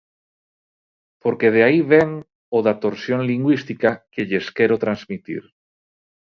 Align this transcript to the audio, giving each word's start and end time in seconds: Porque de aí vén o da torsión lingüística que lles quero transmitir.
Porque 1.21 1.47
de 1.55 1.61
aí 1.67 1.79
vén 1.93 2.09
o 2.57 2.59
da 2.65 2.75
torsión 2.83 3.19
lingüística 3.31 3.89
que 4.13 4.27
lles 4.29 4.45
quero 4.57 4.75
transmitir. 4.83 5.43